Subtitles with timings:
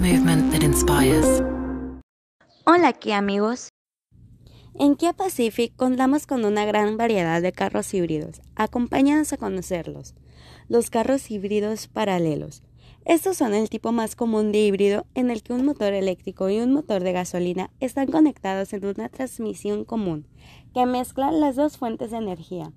[0.00, 1.42] Movement that inspires.
[2.64, 3.68] Hola aquí amigos.
[4.74, 8.40] En Kia Pacific contamos con una gran variedad de carros híbridos.
[8.56, 10.14] Acompáñanos a conocerlos.
[10.68, 12.62] Los carros híbridos paralelos.
[13.04, 16.60] Estos son el tipo más común de híbrido en el que un motor eléctrico y
[16.60, 20.26] un motor de gasolina están conectados en una transmisión común
[20.72, 22.72] que mezcla las dos fuentes de energía.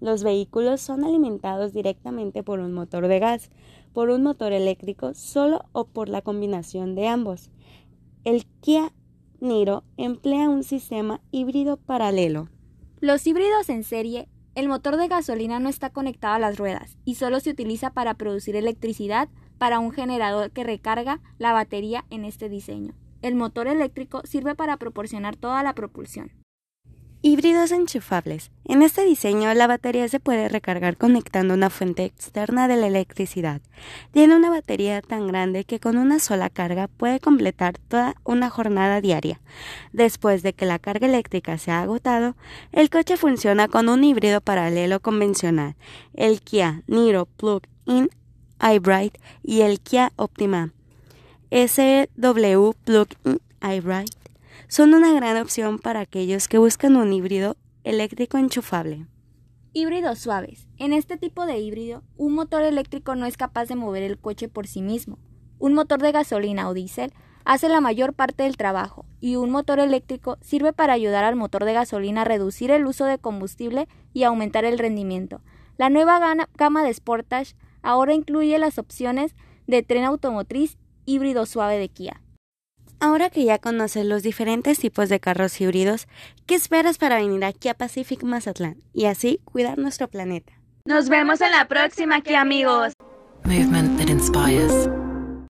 [0.00, 3.50] Los vehículos son alimentados directamente por un motor de gas,
[3.92, 7.50] por un motor eléctrico solo o por la combinación de ambos.
[8.24, 8.92] El Kia
[9.40, 12.48] Niro emplea un sistema híbrido paralelo.
[13.00, 17.14] Los híbridos en serie, el motor de gasolina no está conectado a las ruedas y
[17.16, 22.48] solo se utiliza para producir electricidad para un generador que recarga la batería en este
[22.48, 22.94] diseño.
[23.22, 26.32] El motor eléctrico sirve para proporcionar toda la propulsión.
[27.22, 28.50] Híbridos enchufables.
[28.64, 33.60] En este diseño, la batería se puede recargar conectando una fuente externa de la electricidad.
[34.12, 39.00] Tiene una batería tan grande que con una sola carga puede completar toda una jornada
[39.00, 39.40] diaria.
[39.92, 42.36] Después de que la carga eléctrica se ha agotado,
[42.70, 45.74] el coche funciona con un híbrido paralelo convencional,
[46.14, 48.08] el Kia Niro Plug-in
[48.60, 50.72] Hybrid y el Kia Optima
[51.50, 54.08] SW Plug-in Hybrid
[54.68, 59.06] son una gran opción para aquellos que buscan un híbrido eléctrico enchufable.
[59.72, 60.66] Híbridos suaves.
[60.78, 64.48] En este tipo de híbrido, un motor eléctrico no es capaz de mover el coche
[64.48, 65.18] por sí mismo.
[65.58, 67.12] Un motor de gasolina o diésel
[67.44, 71.64] hace la mayor parte del trabajo y un motor eléctrico sirve para ayudar al motor
[71.64, 75.42] de gasolina a reducir el uso de combustible y aumentar el rendimiento.
[75.78, 76.20] La nueva
[76.56, 82.22] gama de Sportage ahora incluye las opciones de tren automotriz híbrido suave de Kia.
[82.98, 86.06] Ahora que ya conoces los diferentes tipos de carros híbridos,
[86.46, 90.54] ¿qué esperas para venir aquí a Pacific Mazatlán y así cuidar nuestro planeta?
[90.86, 92.92] Nos vemos en la próxima aquí amigos.
[93.44, 94.88] Movement that inspires.